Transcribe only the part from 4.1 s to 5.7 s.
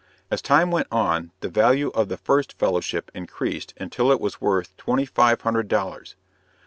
it was worth twenty five hundred